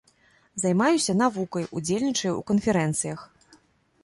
Займаюся 0.63 1.15
навукай, 1.21 1.67
удзельнічаю 1.81 2.31
ў 2.37 2.41
канферэнцыях. 2.49 3.19